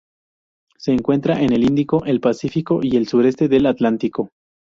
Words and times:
Se 0.79 0.93
encuentra 0.93 1.43
en 1.43 1.53
el 1.53 1.63
Índico, 1.63 2.05
el 2.05 2.21
Pacífico 2.21 2.79
y 2.81 2.95
el 2.95 3.07
sureste 3.07 3.47
del 3.47 3.67
Atlántico. 3.67 4.29